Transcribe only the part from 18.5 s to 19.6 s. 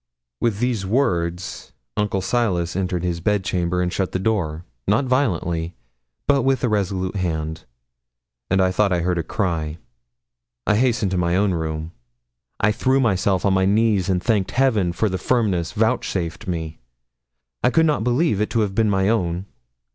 have been my own.